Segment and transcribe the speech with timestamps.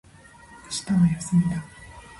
[0.63, 1.63] 明日は休みだ。